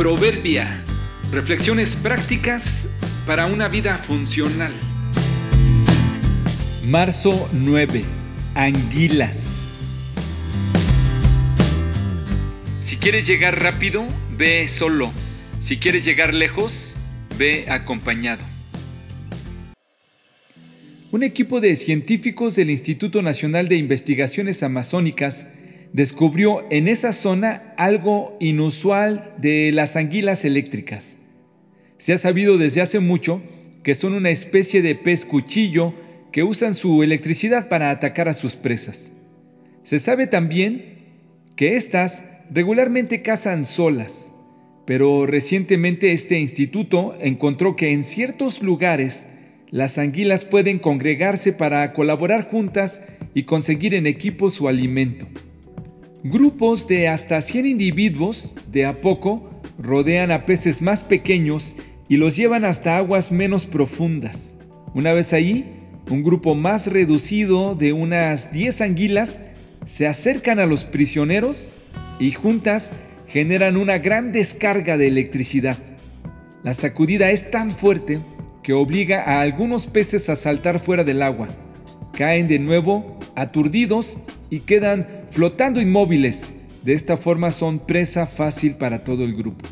Proverbia. 0.00 0.82
Reflexiones 1.30 1.94
prácticas 1.94 2.88
para 3.26 3.44
una 3.44 3.68
vida 3.68 3.98
funcional. 3.98 4.72
Marzo 6.86 7.50
9. 7.52 8.02
Anguilas. 8.54 9.44
Si 12.80 12.96
quieres 12.96 13.26
llegar 13.26 13.62
rápido, 13.62 14.08
ve 14.38 14.68
solo. 14.68 15.12
Si 15.60 15.76
quieres 15.76 16.02
llegar 16.06 16.32
lejos, 16.32 16.96
ve 17.38 17.66
acompañado. 17.68 18.42
Un 21.12 21.22
equipo 21.22 21.60
de 21.60 21.76
científicos 21.76 22.56
del 22.56 22.70
Instituto 22.70 23.20
Nacional 23.20 23.68
de 23.68 23.76
Investigaciones 23.76 24.62
Amazónicas 24.62 25.46
descubrió 25.92 26.64
en 26.70 26.88
esa 26.88 27.12
zona 27.12 27.74
algo 27.76 28.36
inusual 28.40 29.34
de 29.38 29.72
las 29.72 29.96
anguilas 29.96 30.44
eléctricas. 30.44 31.18
Se 31.98 32.12
ha 32.12 32.18
sabido 32.18 32.58
desde 32.58 32.80
hace 32.80 33.00
mucho 33.00 33.42
que 33.82 33.94
son 33.94 34.14
una 34.14 34.30
especie 34.30 34.82
de 34.82 34.94
pez 34.94 35.24
cuchillo 35.24 35.94
que 36.32 36.42
usan 36.42 36.74
su 36.74 37.02
electricidad 37.02 37.68
para 37.68 37.90
atacar 37.90 38.28
a 38.28 38.34
sus 38.34 38.56
presas. 38.56 39.12
Se 39.82 39.98
sabe 39.98 40.26
también 40.26 41.00
que 41.56 41.76
éstas 41.76 42.24
regularmente 42.50 43.22
cazan 43.22 43.64
solas, 43.64 44.32
pero 44.86 45.26
recientemente 45.26 46.12
este 46.12 46.38
instituto 46.38 47.16
encontró 47.20 47.76
que 47.76 47.92
en 47.92 48.04
ciertos 48.04 48.62
lugares 48.62 49.28
las 49.70 49.98
anguilas 49.98 50.44
pueden 50.44 50.78
congregarse 50.78 51.52
para 51.52 51.92
colaborar 51.92 52.48
juntas 52.48 53.02
y 53.34 53.44
conseguir 53.44 53.94
en 53.94 54.06
equipo 54.06 54.50
su 54.50 54.68
alimento. 54.68 55.26
Grupos 56.22 56.86
de 56.86 57.08
hasta 57.08 57.40
100 57.40 57.64
individuos, 57.64 58.52
de 58.70 58.84
a 58.84 58.92
poco, 58.92 59.48
rodean 59.78 60.30
a 60.30 60.44
peces 60.44 60.82
más 60.82 61.02
pequeños 61.02 61.76
y 62.10 62.18
los 62.18 62.36
llevan 62.36 62.66
hasta 62.66 62.98
aguas 62.98 63.32
menos 63.32 63.64
profundas. 63.64 64.54
Una 64.92 65.14
vez 65.14 65.32
ahí, 65.32 65.78
un 66.10 66.22
grupo 66.22 66.54
más 66.54 66.88
reducido 66.88 67.74
de 67.74 67.94
unas 67.94 68.52
10 68.52 68.82
anguilas 68.82 69.40
se 69.86 70.06
acercan 70.06 70.58
a 70.58 70.66
los 70.66 70.84
prisioneros 70.84 71.72
y 72.18 72.32
juntas 72.32 72.92
generan 73.26 73.78
una 73.78 73.96
gran 73.96 74.30
descarga 74.30 74.98
de 74.98 75.06
electricidad. 75.06 75.78
La 76.62 76.74
sacudida 76.74 77.30
es 77.30 77.50
tan 77.50 77.70
fuerte 77.70 78.18
que 78.62 78.74
obliga 78.74 79.22
a 79.22 79.40
algunos 79.40 79.86
peces 79.86 80.28
a 80.28 80.36
saltar 80.36 80.80
fuera 80.80 81.02
del 81.02 81.22
agua. 81.22 81.48
Caen 82.12 82.46
de 82.46 82.58
nuevo 82.58 83.18
aturdidos 83.36 84.18
y 84.50 84.60
quedan 84.60 85.06
flotando 85.30 85.80
inmóviles. 85.80 86.52
De 86.82 86.94
esta 86.94 87.16
forma 87.16 87.52
son 87.52 87.78
presa 87.78 88.26
fácil 88.26 88.74
para 88.74 89.04
todo 89.04 89.24
el 89.24 89.34
grupo. 89.34 89.66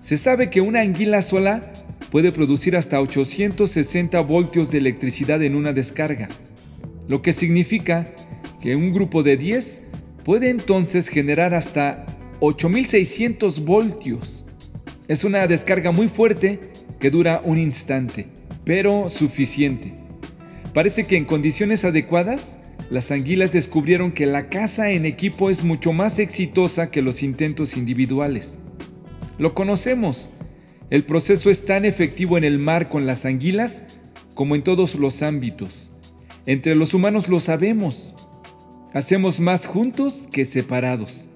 Se 0.00 0.16
sabe 0.16 0.50
que 0.50 0.60
una 0.60 0.80
anguila 0.80 1.20
sola 1.20 1.72
puede 2.10 2.32
producir 2.32 2.76
hasta 2.76 3.00
860 3.00 4.20
voltios 4.20 4.70
de 4.70 4.78
electricidad 4.78 5.42
en 5.42 5.56
una 5.56 5.72
descarga, 5.72 6.28
lo 7.08 7.22
que 7.22 7.32
significa 7.32 8.12
que 8.60 8.76
un 8.76 8.92
grupo 8.92 9.22
de 9.22 9.36
10 9.36 9.82
puede 10.24 10.50
entonces 10.50 11.08
generar 11.08 11.54
hasta 11.54 12.06
8600 12.40 13.64
voltios. 13.64 14.46
Es 15.08 15.24
una 15.24 15.46
descarga 15.46 15.92
muy 15.92 16.08
fuerte 16.08 16.60
que 16.98 17.10
dura 17.10 17.40
un 17.44 17.58
instante, 17.58 18.26
pero 18.64 19.08
suficiente. 19.08 19.94
Parece 20.74 21.04
que 21.04 21.16
en 21.16 21.24
condiciones 21.24 21.84
adecuadas 21.84 22.58
las 22.88 23.10
anguilas 23.10 23.52
descubrieron 23.52 24.12
que 24.12 24.26
la 24.26 24.48
caza 24.48 24.90
en 24.90 25.06
equipo 25.06 25.50
es 25.50 25.64
mucho 25.64 25.92
más 25.92 26.18
exitosa 26.18 26.90
que 26.90 27.02
los 27.02 27.22
intentos 27.22 27.76
individuales. 27.76 28.58
Lo 29.38 29.54
conocemos. 29.54 30.30
El 30.88 31.04
proceso 31.04 31.50
es 31.50 31.64
tan 31.64 31.84
efectivo 31.84 32.38
en 32.38 32.44
el 32.44 32.58
mar 32.58 32.88
con 32.88 33.04
las 33.04 33.26
anguilas 33.26 33.84
como 34.34 34.54
en 34.54 34.62
todos 34.62 34.94
los 34.94 35.22
ámbitos. 35.22 35.92
Entre 36.46 36.76
los 36.76 36.94
humanos 36.94 37.28
lo 37.28 37.40
sabemos. 37.40 38.14
Hacemos 38.94 39.40
más 39.40 39.66
juntos 39.66 40.28
que 40.30 40.44
separados. 40.44 41.28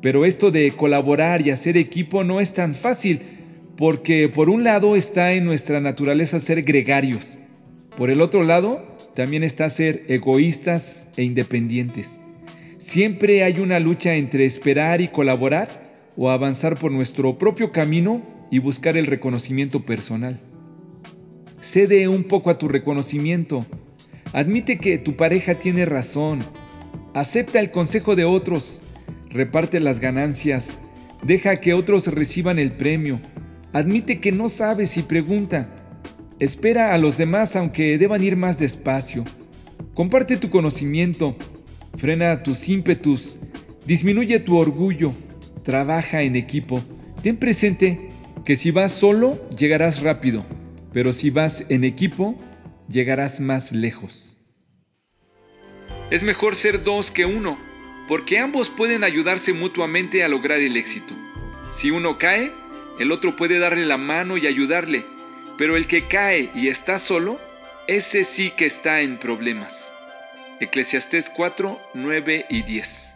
Pero 0.00 0.24
esto 0.24 0.50
de 0.50 0.72
colaborar 0.72 1.46
y 1.46 1.50
hacer 1.50 1.76
equipo 1.76 2.24
no 2.24 2.40
es 2.40 2.54
tan 2.54 2.74
fácil, 2.74 3.22
porque 3.76 4.28
por 4.28 4.50
un 4.50 4.64
lado 4.64 4.96
está 4.96 5.32
en 5.32 5.44
nuestra 5.44 5.80
naturaleza 5.80 6.40
ser 6.40 6.62
gregarios. 6.62 7.38
Por 7.96 8.10
el 8.10 8.20
otro 8.20 8.42
lado, 8.42 8.91
también 9.14 9.42
está 9.42 9.68
ser 9.68 10.04
egoístas 10.08 11.08
e 11.16 11.22
independientes. 11.22 12.20
Siempre 12.78 13.44
hay 13.44 13.60
una 13.60 13.78
lucha 13.78 14.14
entre 14.14 14.44
esperar 14.44 15.00
y 15.00 15.08
colaborar 15.08 16.10
o 16.16 16.30
avanzar 16.30 16.76
por 16.76 16.90
nuestro 16.90 17.38
propio 17.38 17.72
camino 17.72 18.22
y 18.50 18.58
buscar 18.58 18.96
el 18.96 19.06
reconocimiento 19.06 19.86
personal. 19.86 20.40
Cede 21.60 22.08
un 22.08 22.24
poco 22.24 22.50
a 22.50 22.58
tu 22.58 22.68
reconocimiento. 22.68 23.66
Admite 24.32 24.78
que 24.78 24.98
tu 24.98 25.16
pareja 25.16 25.54
tiene 25.58 25.86
razón. 25.86 26.40
Acepta 27.14 27.60
el 27.60 27.70
consejo 27.70 28.16
de 28.16 28.24
otros. 28.24 28.80
Reparte 29.30 29.78
las 29.78 30.00
ganancias. 30.00 30.80
Deja 31.22 31.60
que 31.60 31.72
otros 31.72 32.08
reciban 32.08 32.58
el 32.58 32.72
premio. 32.72 33.20
Admite 33.72 34.20
que 34.20 34.32
no 34.32 34.48
sabes 34.48 34.96
y 34.96 35.02
pregunta. 35.02 35.81
Espera 36.42 36.92
a 36.92 36.98
los 36.98 37.18
demás 37.18 37.54
aunque 37.54 37.96
deban 37.98 38.20
ir 38.24 38.36
más 38.36 38.58
despacio. 38.58 39.22
Comparte 39.94 40.36
tu 40.36 40.50
conocimiento, 40.50 41.36
frena 41.96 42.42
tus 42.42 42.68
ímpetus, 42.68 43.38
disminuye 43.86 44.40
tu 44.40 44.56
orgullo, 44.56 45.12
trabaja 45.62 46.22
en 46.22 46.34
equipo. 46.34 46.82
Ten 47.22 47.36
presente 47.36 48.08
que 48.44 48.56
si 48.56 48.72
vas 48.72 48.90
solo 48.90 49.38
llegarás 49.56 50.02
rápido, 50.02 50.44
pero 50.92 51.12
si 51.12 51.30
vas 51.30 51.64
en 51.68 51.84
equipo 51.84 52.36
llegarás 52.88 53.38
más 53.38 53.70
lejos. 53.70 54.36
Es 56.10 56.24
mejor 56.24 56.56
ser 56.56 56.82
dos 56.82 57.12
que 57.12 57.24
uno, 57.24 57.56
porque 58.08 58.40
ambos 58.40 58.68
pueden 58.68 59.04
ayudarse 59.04 59.52
mutuamente 59.52 60.24
a 60.24 60.28
lograr 60.28 60.58
el 60.58 60.76
éxito. 60.76 61.14
Si 61.70 61.92
uno 61.92 62.18
cae, 62.18 62.50
el 62.98 63.12
otro 63.12 63.36
puede 63.36 63.60
darle 63.60 63.86
la 63.86 63.96
mano 63.96 64.38
y 64.38 64.48
ayudarle 64.48 65.04
pero 65.58 65.76
el 65.76 65.86
que 65.86 66.06
cae 66.08 66.50
y 66.54 66.68
está 66.68 66.98
solo, 66.98 67.38
ese 67.86 68.24
sí 68.24 68.50
que 68.50 68.66
está 68.66 69.00
en 69.00 69.18
problemas. 69.18 69.92
Eclesiastés 70.60 71.30
4, 71.30 71.80
9 71.94 72.46
y 72.48 72.62
10. 72.62 73.11